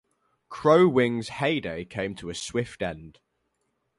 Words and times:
Crow 0.49 0.87
Wing's 0.89 1.29
heyday 1.29 1.85
came 1.85 2.15
to 2.15 2.31
a 2.31 2.33
swift 2.33 2.81
end. 2.81 3.19